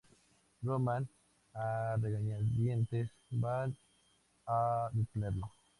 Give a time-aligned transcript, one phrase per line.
[0.63, 1.07] Román,
[1.53, 3.71] a regañadientes, va
[4.47, 5.51] a detenerlo.